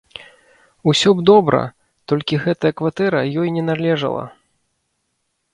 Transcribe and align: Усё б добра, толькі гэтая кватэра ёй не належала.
Усё 0.91 1.09
б 1.19 1.25
добра, 1.31 1.59
толькі 2.11 2.41
гэтая 2.45 2.73
кватэра 2.81 3.21
ёй 3.45 3.55
не 3.59 3.63
належала. 3.69 4.23